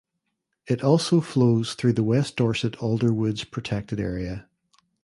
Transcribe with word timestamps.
It 0.65 0.83
also 0.83 1.21
flows 1.21 1.75
through 1.75 1.93
the 1.93 2.03
West 2.03 2.35
Dorset 2.35 2.75
Alder 2.77 3.13
Woods 3.13 3.43
protected 3.43 3.99
area. 3.99 4.49